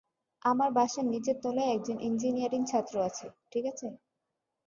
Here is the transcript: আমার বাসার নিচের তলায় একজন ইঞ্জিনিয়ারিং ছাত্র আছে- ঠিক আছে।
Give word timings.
আমার 0.45 0.69
বাসার 0.71 1.05
নিচের 1.05 1.37
তলায় 1.43 1.73
একজন 1.73 1.97
ইঞ্জিনিয়ারিং 2.01 2.61
ছাত্র 2.65 2.95
আছে- 3.01 3.25
ঠিক 3.51 3.63
আছে। 3.65 3.87